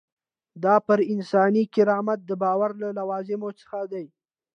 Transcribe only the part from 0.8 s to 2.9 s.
پر انساني کرامت د باور له